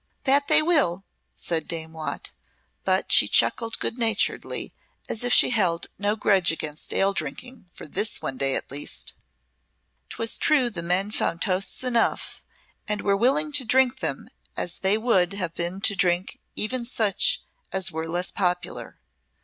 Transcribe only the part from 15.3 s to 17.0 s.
have been to drink even